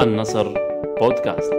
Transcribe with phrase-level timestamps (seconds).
[0.00, 0.54] النصر
[1.00, 1.52] بودكاست.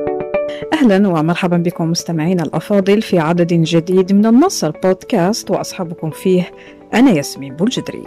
[0.73, 6.51] أهلا ومرحبا بكم مستمعينا الأفاضل في عدد جديد من النصر بودكاست وأصحابكم فيه
[6.93, 8.03] أنا ياسمين بولجدري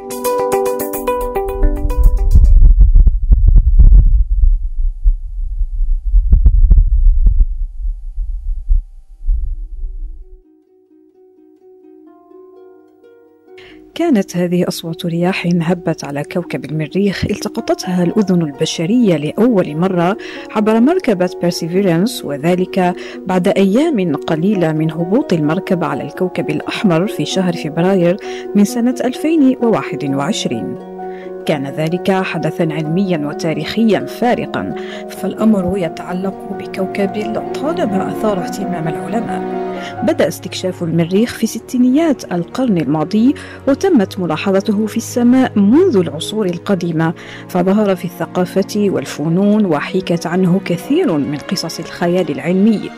[14.02, 20.16] كانت هذه أصوات رياح هبت على كوكب المريخ التقطتها الأذن البشرية لأول مرة
[20.50, 22.94] عبر مركبة بيرسيفيرنس وذلك
[23.26, 28.16] بعد أيام قليلة من هبوط المركبة على الكوكب الأحمر في شهر فبراير
[28.54, 31.01] من سنة 2021
[31.46, 34.74] كان ذلك حدثا علميا وتاريخيا فارقا
[35.10, 39.62] فالأمر يتعلق بكوكب طالما اثار اهتمام العلماء.
[40.02, 43.34] بدأ استكشاف المريخ في ستينيات القرن الماضي
[43.68, 47.12] وتمت ملاحظته في السماء منذ العصور القديمة.
[47.48, 52.90] فظهر في الثقافة والفنون وحكت عنه كثير من قصص الخيال العلمي.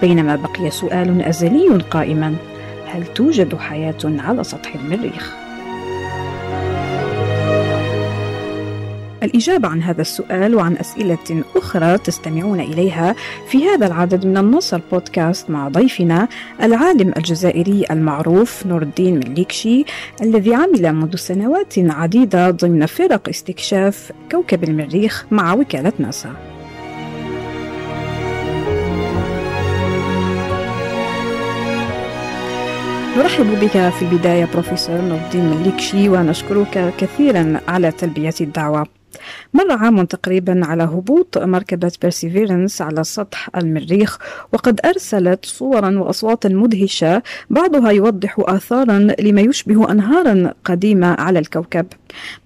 [0.00, 2.34] بينما بقي سؤال أزلي قائما
[2.86, 5.45] هل توجد حياة على سطح المريخ؟
[9.26, 13.14] الإجابة عن هذا السؤال وعن أسئلة أخرى تستمعون إليها
[13.48, 16.28] في هذا العدد من النصر بودكاست مع ضيفنا
[16.62, 19.84] العالم الجزائري المعروف نور الدين مليكشي
[20.22, 26.32] الذي عمل منذ سنوات عديدة ضمن فرق استكشاف كوكب المريخ مع وكالة ناسا.
[33.16, 38.86] نرحب بك في البداية بروفيسور نور الدين مليكشي ونشكرك كثيرا على تلبية الدعوة.
[39.54, 44.18] مر عام تقريبا على هبوط مركبة بيرسيفيرنس على سطح المريخ
[44.52, 51.86] وقد أرسلت صورا وأصواتا مدهشة بعضها يوضح آثارا لما يشبه أنهارا قديمة على الكوكب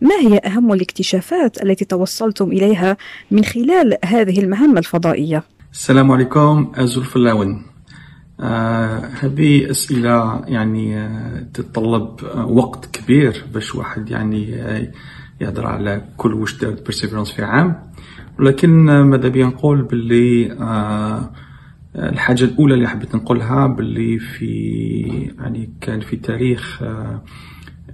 [0.01, 2.97] ما هي أهم الاكتشافات التي توصلتم إليها
[3.31, 7.63] من خلال هذه المهمة الفضائية؟ السلام عليكم azul fellawen
[8.41, 14.93] آه هذه أسئلة يعني آه تتطلب آه وقت كبير باش واحد يعني آه
[15.41, 17.91] يهضر على كل واش دارت Perseverance في عام.
[18.39, 21.31] ولكن ماذا بيا نقول باللي آه
[21.97, 27.23] الحاجة الأولى اللي حبيت نقولها باللي في يعني كان في تاريخ آه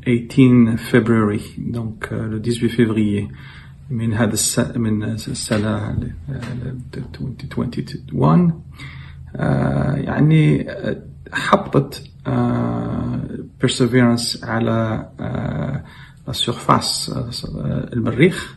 [0.07, 3.29] 18 فبراير donc le 18 فيفري
[3.91, 5.99] من هذا السنة من السنة
[6.97, 8.63] 2021
[9.37, 10.67] آه يعني
[11.33, 12.11] حبطت
[13.61, 15.09] Perseverance على
[16.29, 17.15] ال surface
[17.93, 18.57] المريخ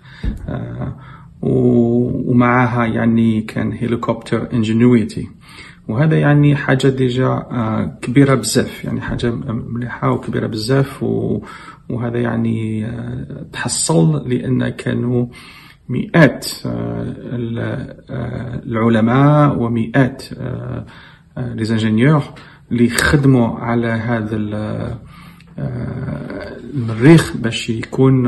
[1.41, 5.29] ومعها يعني كان هليكوبتر Ingenuity
[5.87, 7.45] وهذا يعني حاجة déjà
[8.01, 11.03] كبيرة بزاف يعني حاجة مليحة وكبيرة بزاف
[11.89, 12.91] وهذا يعني
[13.53, 15.27] تحصل لأن كانوا
[15.89, 16.47] مئات
[18.65, 20.23] العلماء ومئات
[21.37, 22.23] les ingénieurs
[22.71, 24.35] اللي خدموا على هذا
[26.73, 28.25] المريخ باش يكون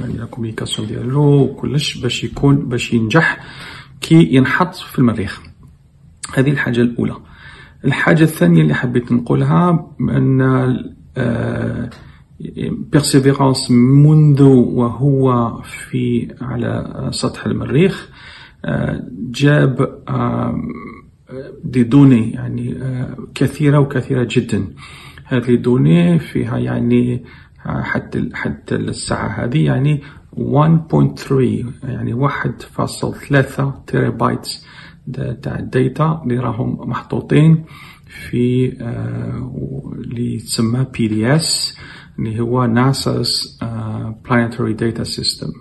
[0.00, 3.44] يعني la communication ديالو وكلش باش يكون باش ينجح
[4.00, 5.42] كي ينحط في المريخ
[6.34, 7.16] هذه الحاجة الأولى.
[7.84, 10.76] الحاجة الثانية اللي حبيت نقولها أن
[12.92, 18.08] Perseverance منذ وهو في على سطح المريخ
[19.30, 19.98] جاب
[21.64, 22.74] des données يعني
[23.34, 24.64] كثيرة وكثيرة جدا.
[25.24, 27.24] هذه ال données فيها يعني
[27.64, 30.02] حتى حتى الساعة هذه يعني
[30.36, 31.32] 1.3
[31.84, 34.66] يعني 1.3 terabytes
[35.42, 37.64] تاع ال data اللي راهم محطوطين
[38.08, 38.72] في
[39.92, 41.78] اللي تسمى PDS
[42.18, 43.64] اللي هو NASA's
[44.28, 45.52] Planetary Data System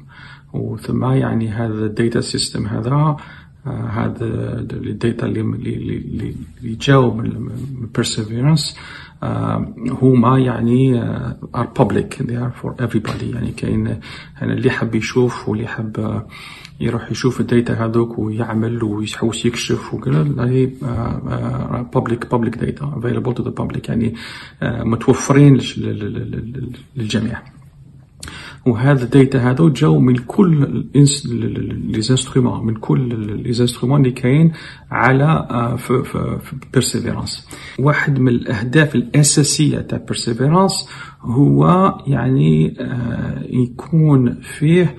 [0.54, 3.18] وثم يعني هذا ال data system هذا
[3.90, 4.26] هذا
[4.72, 5.96] ال data اللي اللي
[6.62, 8.76] اللي جاوا من Perseverance.
[10.02, 11.02] هما يعني
[11.56, 12.18] are public.
[12.18, 13.24] They are for everybody.
[13.34, 13.86] يعني كاين
[14.42, 16.24] يعني اللي حب يشوف واللي حب
[16.80, 20.70] يروح يشوف ال data هذوك ويعمل ويحوس يكشف وكذا هي
[21.96, 23.90] public public data available to the public.
[23.90, 24.16] يعني
[24.64, 25.60] متوفرين
[26.96, 27.42] للجميع.
[28.66, 34.52] وهذا ال data هذا جاو من كل les instruments من كل les instruments اللي كاين
[34.92, 37.48] على في, في, في Perseverance
[37.80, 40.90] واحد من الاهداف الاساسيه تاع Perseverance
[41.22, 42.78] هو يعني
[43.50, 44.96] يكون فيه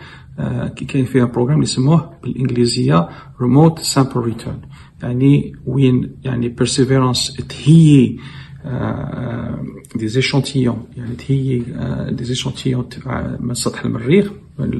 [0.88, 3.08] كاين فيها programme اللي يسموه بالانجليزيه
[3.40, 4.60] remote sample return
[5.02, 8.18] يعني وين يعني Perseverance تهيي
[9.96, 11.58] des échantillons يعني هي
[12.10, 12.88] des échantillons
[13.40, 14.30] من سطح المريخ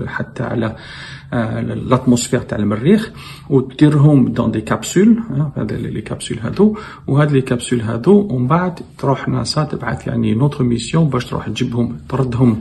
[0.07, 0.77] حتى على
[1.33, 3.11] ال atmosphère تاع المريخ
[3.51, 5.23] وديرهم dans des capsules
[5.57, 10.46] هذا les capsules هذو وهاد les capsules هذو ومن بعد تروح ناسا تبعث يعني une
[10.46, 12.61] autre mission باش تروح تجيبهم تردهم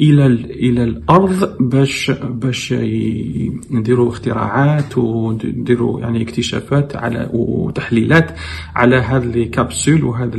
[0.00, 2.72] إلى إلى الأرض باش باش
[3.70, 8.38] نديروا اختراعات ونديروا يعني اكتشافات على وتحليلات
[8.76, 10.34] على هذه les capsules وهذا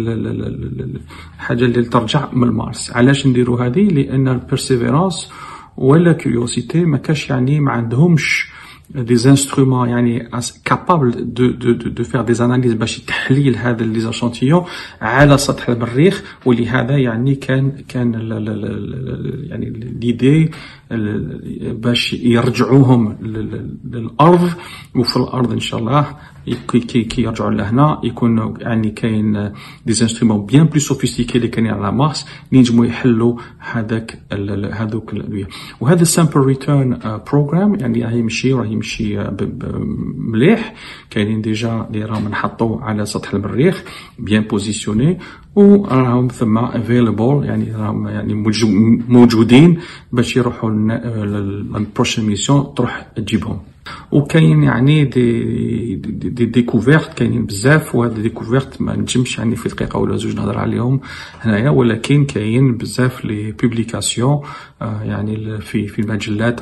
[1.37, 2.91] الحاجة اللي ترجع من مارس.
[2.91, 5.31] علاش نديروا هذه؟ لأن ال Perseverance
[5.77, 8.51] ولا Curiosity ما كاش يعني ما عندهمش
[8.95, 10.29] des instruments يعني
[10.69, 14.65] capables de, de, de, de faire des analyses باش تحليل هذا les échantillons
[15.01, 18.13] على سطح المريخ ولهذا يعني كان كان
[19.49, 19.69] يعني
[20.01, 20.51] l'idée
[20.91, 23.17] باش يرجعوهم
[23.83, 24.49] للأرض
[24.95, 26.15] وفي الأرض إن شاء الله
[26.67, 29.51] كي كي يرجعوا لهنا يكون يعني كاين
[29.85, 34.19] des instruments bien plus sophistiqués اللي كاينين على مارس اللي ينجموا يحلوا هذاك
[34.71, 35.47] هذوك les données.
[35.79, 36.99] وهذا ال sample return
[37.31, 39.17] program يعني راهي يمشي راهي يمشي
[40.17, 40.75] مليح.
[41.09, 43.83] كاينين déjà اللي راهم نحطوا على سطح المريخ
[44.19, 45.19] bien positionnés
[45.55, 48.33] وراهم ثم available يعني راهم يعني
[49.07, 49.79] موجودين
[50.11, 53.59] باش يروحوا ال prochaine mission تروح تجيبهم.
[54.11, 59.99] وكاين يعني des des, des découvertes كاينين بزاف وهاد découvertes ما نجمش يعني في دقيقة
[59.99, 60.99] ولا زوج نهضر عليهم
[61.41, 64.41] هنايا ولكن كاين بزاف les publications
[64.81, 66.59] يعني في في المجلات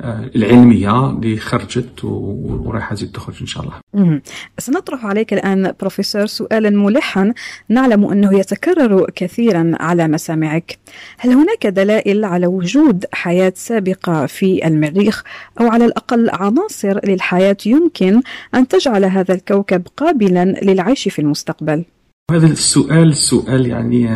[0.00, 4.20] العلمية اللي خرجت وراح تزيد تخرج إن شاء الله.
[4.58, 7.34] سنطرح عليك الآن بروفيسور سؤالا ملحا
[7.68, 10.78] نعلم أنه يتكرر كثيرا على مسامعك.
[11.18, 15.22] هل هناك دلائل على وجود حياة سابقة في المريخ
[15.60, 18.20] أو على الأقل عناصر للحياة يمكن
[18.54, 21.84] أن تجعل هذا الكوكب قابلا للعيش في المستقبل؟
[22.30, 24.08] هذا السؤال سؤال يعني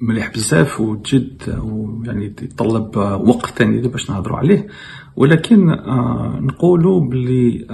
[0.00, 4.66] مليح بزاف وجد ويعني يتطلب وقت ثاني باش نهضروا عليه.
[5.16, 5.66] ولكن
[6.40, 7.66] نقولوا بلي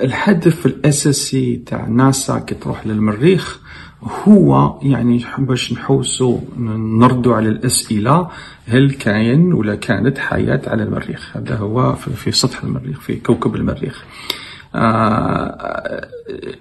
[0.00, 3.60] الهدف الأساسي تاع ناسا كي تروح للمريخ
[4.02, 8.28] هو يعني باش نحوسوا نردوا على الأسئلة
[8.66, 14.04] هل كاين ولا كانت حياة على المريخ؟ هذا هو في سطح المريخ في كوكب المريخ.
[14.04, 14.45] آه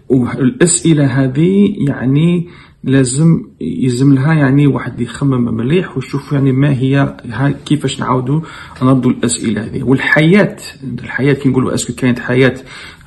[0.10, 2.48] والاسئله هذه يعني
[2.86, 7.18] لازم يلزم لها يعني واحد يخمم مليح ويشوف يعني ما هي
[7.66, 8.42] كيفاش نعاودوا
[8.84, 9.84] نردوا الأسئلة هذه.
[9.84, 10.58] والحياة
[11.00, 12.56] الحياة كي نقولوا est-ce que كانت حياة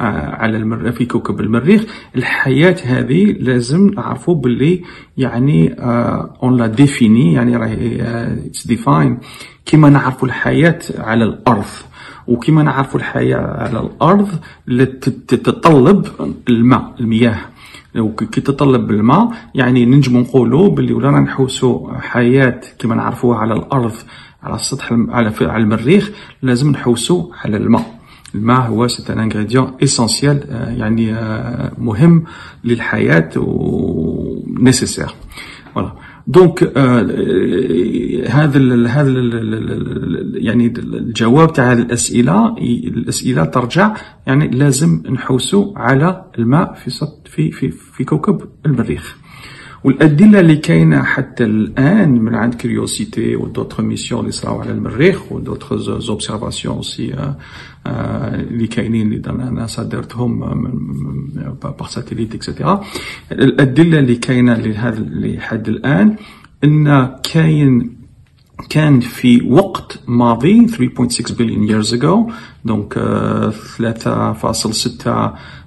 [0.01, 1.85] على المر في كوكب المريخ
[2.17, 4.83] الحياة هذه لازم نعرفوا باللي
[5.17, 5.75] يعني
[6.43, 9.19] on l'a définie يعني راهي defined
[9.69, 11.65] كيما نعرفوا الحياة على الأرض
[12.27, 14.29] وكما نعرفوا الحياة على الأرض
[15.29, 16.07] تتطلب
[16.49, 17.39] الماء المياه
[17.97, 23.93] وكي تتطلب الماء يعني نجم نقولوا باللي ولا نحوسوا حياة كما نعرفوها على الأرض
[24.43, 26.11] على السطح على على المريخ
[26.43, 27.99] لازم نحوسوا على الماء
[28.35, 30.45] الماء هو c'est un ingrédient essentiel
[30.79, 31.13] يعني
[31.79, 32.25] مهم
[32.65, 35.15] للحياة و nécessaire
[35.75, 35.93] voilà
[36.29, 36.79] donc
[38.29, 39.09] هذا هذا
[40.35, 43.97] يعني الجواب تاع هذه الاسئله الأسئلة ترجع
[44.27, 46.91] يعني لازم نحوسوا على الماء في
[47.25, 49.17] في في في كوكب المريخ
[49.85, 55.33] والأدلة اللي كاينة حتى الآن من عند كريوسيتي و d'autres missions اللي صراو على المريخ
[55.33, 57.35] و d'autres observations aussi
[57.87, 60.41] اللي كاينين اللي ناسا دارتهم
[61.63, 62.85] par satellite et cetera
[63.33, 66.17] الأدلة اللي كاينة لهذا لحد الآن
[66.65, 67.99] إن كاين
[68.71, 72.33] كان في وقت ماضي 3.6 billion years ago
[72.65, 72.95] donc
[73.79, 75.09] 3.6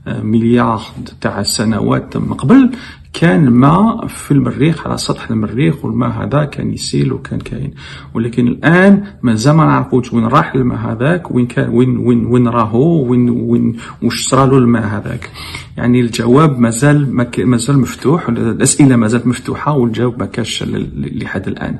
[0.07, 0.81] مليار
[1.21, 2.71] تاع السنوات من قبل
[3.13, 7.73] كان ماء في المريخ على سطح المريخ والماء هذا كان يسيل وكان كاين.
[8.13, 13.05] ولكن الآن مازال ما نعرفوش وين راح الماء هذاك وين كان وين وين وين راهو
[13.05, 15.31] وين وين واش صرالو الماء هذاك.
[15.77, 20.63] يعني الجواب مازال مازال مفتوح الأسئلة مازالت مفتوحة والجواب ما كاش
[20.97, 21.79] لحد الآن.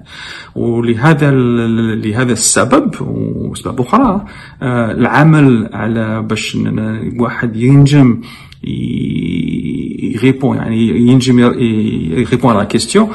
[0.56, 1.32] ولهذا
[1.96, 4.26] لهذا السبب واسباب أخرى
[4.64, 6.58] العمل على باش
[7.20, 8.22] واحد ينجم
[10.02, 13.10] يـ répond يعني ينجم يـ répond على question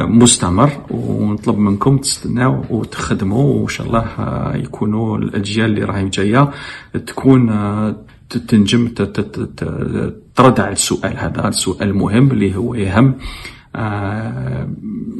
[0.00, 4.06] مستمر ونطلب منكم تستناو وتخدموا وان شاء الله
[4.56, 6.50] يكونوا الاجيال اللي راهي جاية
[7.06, 7.50] تكون
[8.48, 8.88] تنجم
[10.34, 13.14] ترد على السؤال هذا السؤال المهم اللي هو يهم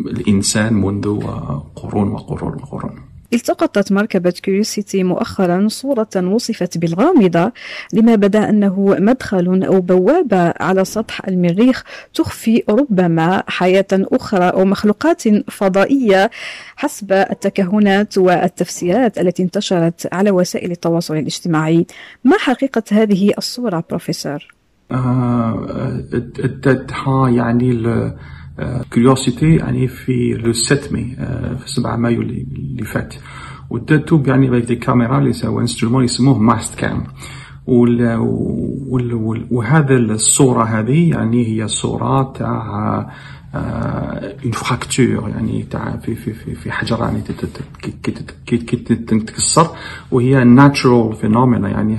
[0.07, 1.21] الانسان منذ
[1.77, 7.53] قرون وقرون وقرون التقطت مركبة كيوريسيتي مؤخرا صورة وصفت بالغامضة
[7.93, 11.85] لما بدا أنه مدخل أو بوابة على سطح المريخ
[12.15, 16.31] تخفي ربما حياة أخرى أو مخلوقات فضائية
[16.77, 21.87] حسب التكهنات والتفسيرات التي انتشرت على وسائل التواصل الاجتماعي
[22.25, 24.55] ما حقيقة هذه الصورة بروفيسور؟
[26.41, 27.73] ادتها يعني
[28.91, 31.17] كيوريوسيتي يعني في le 7 ماي
[31.59, 33.15] في 7 مايو اللي فات
[33.71, 37.05] وداتو يعني des caméras اللي سوا instrument يسموه Mastcam
[39.51, 43.11] وهذا الصورة هذه يعني هي صورة تاع
[43.55, 47.23] une fracture يعني تاع في في في في حجره يعني
[48.47, 49.67] كي تتكسر
[50.11, 51.99] وهي natural phenomena يعني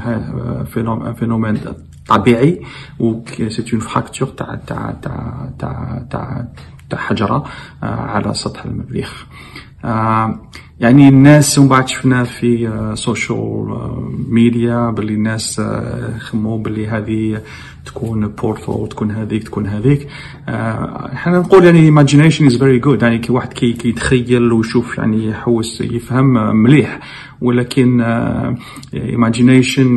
[1.16, 1.58] phénomène
[2.08, 2.62] طبيعي
[3.00, 6.48] و c'est une fracture تاع تاع تاع تاع تاع
[6.90, 7.44] تاع حجره
[7.84, 9.26] على سطح المريخ
[10.80, 13.38] يعني الناس من بعد شفنا في social
[14.30, 15.62] media باللي الناس
[16.20, 17.42] خمو باللي هذه
[17.86, 20.08] تكون portal تكون هذيك تكون هذيك
[21.14, 25.82] إحنا نقول يعني imagination is very good يعني كي واحد كي يتخيل ويشوف يعني يحوس
[25.82, 27.00] يفهم مليح
[27.42, 28.02] ولكن
[28.94, 29.88] imagination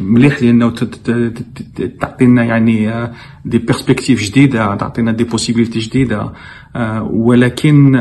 [0.00, 0.70] مليح لأنه
[2.00, 3.10] تعطينا يعني
[3.44, 6.32] des perspectives جديده تعطينا des possibilités جديده
[7.10, 8.00] ولكن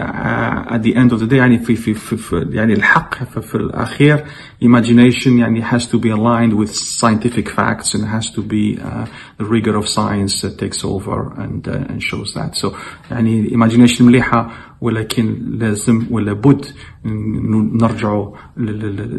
[0.68, 4.24] at the end of the day يعني في في, في, يعني الحق في, في الاخير
[4.64, 9.06] imagination يعني has to be aligned with scientific facts and has to be uh,
[9.38, 12.68] the rigor of science that takes over and uh, and shows that so
[13.12, 14.52] يعني imagination مليحه
[14.82, 16.66] ولكن لازم ولا بد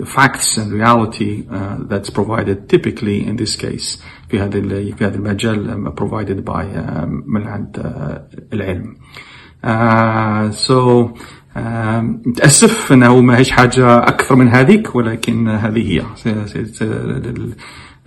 [0.05, 3.99] facts and reality uh, that's provided typically in this case
[4.29, 4.61] في هذا
[4.95, 5.95] في هذا المجال
[6.45, 8.97] by uh, من عند uh, العلم.
[9.65, 11.09] Uh, so
[12.27, 16.03] متأسف إنه ما هيش حاجة أكثر من هذيك ولكن هذه هي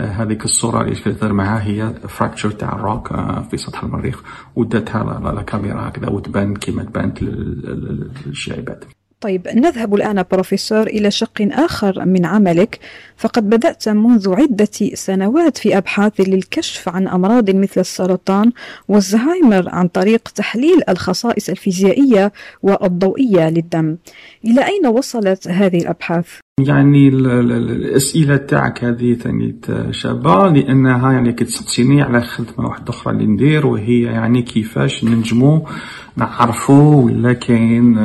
[0.02, 3.08] هذيك الصورة اللي تظهر معها؟ هي فراكتشر تاع الروك
[3.52, 4.24] في سطح المريخ.
[4.56, 8.86] ودتها لكاميرا هكذا وتبان كما تبانت للشعبات
[9.22, 12.80] طيب نذهب الآن بروفيسور إلى شق آخر من عملك.
[13.18, 18.52] فقد بدأت منذ عدة سنوات في أبحاث للكشف عن أمراض مثل السرطان
[18.88, 23.98] والزهايمر عن طريق تحليل الخصائص الفيزيائية والضوئية للدم.
[24.46, 29.60] إلى أين وصلت هذه الأبحاث؟ يعني الأسئلة تاعك هذه ثاني
[29.92, 35.68] شابة لأنها يعني كتسقسيني على خدمة واحدة أخرى اللي ندير وهي يعني كيفاش ننجمو
[36.16, 37.98] نعرفوا ولا كاين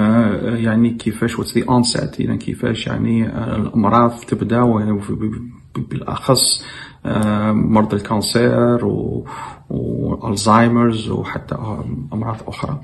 [0.44, 4.62] يعني كيفاش what's the onset يعني كيفاش يعني الأمراض تبدأ
[5.76, 6.64] بالأخص
[7.52, 8.80] مرضى ال cancer
[9.70, 11.54] و Alzheimer's وحتى
[12.12, 12.80] أمراض أخرى.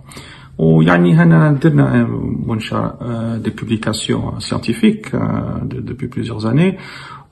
[0.61, 2.07] ويعني هنا درنا
[2.47, 2.99] منشأ
[3.45, 5.17] des publications scientifiques
[5.63, 6.79] depuis plusieurs années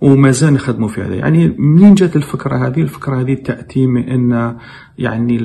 [0.01, 1.15] ومازال نخدموا في هذا.
[1.15, 4.57] يعني منين جات الفكرة هذه؟ الفكرة هذه تأتي من أن
[4.99, 5.39] يعني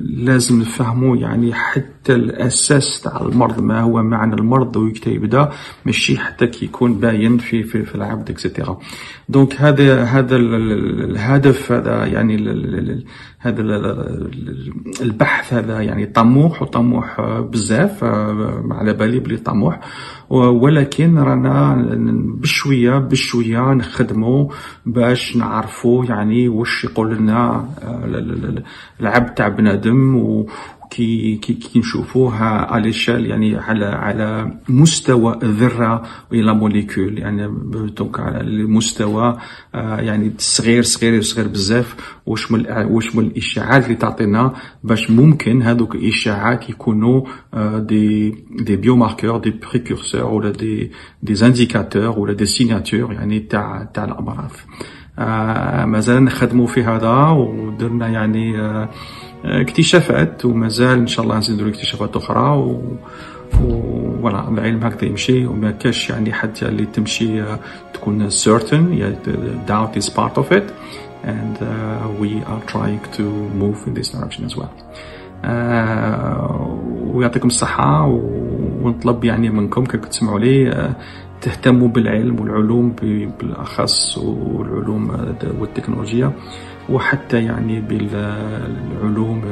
[0.00, 5.50] لازم نفهموا يعني حتى الاساس تاع المرض ما هو معنى المرض وكي يبدا
[5.86, 8.78] ماشي حتى كي يكون باين في في, في العبد et cetera
[9.28, 12.36] donc هذا هذا الهدف هذا يعني
[13.38, 13.62] هذا
[15.00, 18.04] البحث هذا يعني طموح وطموح بزاف
[18.70, 19.80] على بالي بلي طموح
[20.30, 21.74] ولكن رانا
[22.40, 24.48] بشويه بشويه نخدموا
[24.86, 27.68] باش نعرفوا يعني واش يقول لنا
[29.00, 30.46] العبد تاع بنادم و
[30.90, 37.48] كي كي نشوفوها على يعني على على مستوى الذرة إلى موليكول يعني
[37.96, 39.38] دونك على المستوى
[39.74, 41.96] يعني صغير صغير صغير بزاف.
[42.26, 42.52] واش
[43.16, 44.52] من الإشاعات اللي تعطينا
[44.84, 47.22] باش ممكن هذوك الإشاعات يكونوا
[47.78, 50.90] دي دي بيو ماركور دي بريكورسور ولا دي
[51.22, 54.50] دي زانديكاتور ولا دي سيناتور يعني تاع تاع الأمراض.
[55.86, 58.54] مازال نخدموا في هذا ودرنا يعني
[59.44, 62.82] اكتشافات ومازال إن شاء الله نزيدوا اكتشافات أخرى و
[64.22, 67.42] ولا العلم هكذا يمشي وما كاش يعني حتى اللي تمشي
[67.94, 70.72] تكون certain yeah, doubt is part of it
[71.24, 73.22] and uh, we are trying to
[73.62, 74.72] move in this direction as well.
[75.44, 76.80] uh,
[77.14, 78.06] ويعطيكم الصحة
[78.82, 80.76] ونطلب يعني منكم كي تسمعوا لي uh,
[81.40, 82.92] تهتموا بالعلم والعلوم
[83.40, 86.32] بالأخص والعلوم والتكنولوجيا
[86.88, 89.42] وحتى يعني بالعلوم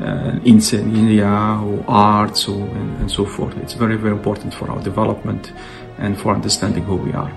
[0.00, 3.56] الإنسانية و arts and so forth.
[3.62, 5.52] It's very very important for our development
[6.00, 7.30] and for understanding who we are.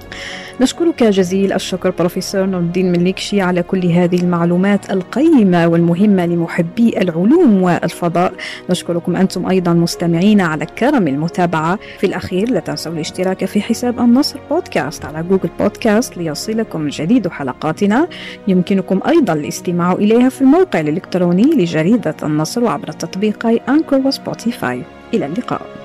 [0.61, 7.61] نشكرك جزيل الشكر بروفيسور نور الدين مليكشي على كل هذه المعلومات القيمة والمهمة لمحبي العلوم
[7.61, 8.33] والفضاء.
[8.69, 11.79] نشكركم أنتم أيضا مستمعين على كرم المتابعة.
[11.99, 18.07] في الأخير لا تنسوا الاشتراك في حساب النصر بودكاست على جوجل بودكاست ليصلكم جديد حلقاتنا.
[18.47, 24.83] يمكنكم أيضا الاستماع إليها في الموقع الإلكتروني لجريدة النصر وعبر تطبيقي أنكر وسبوتيفاي.
[25.13, 25.80] إلى اللقاء.